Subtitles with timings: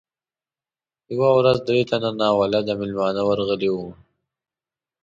[1.13, 3.87] یوه ورځ درې تنه ناولده میلمانه ورغلي وو.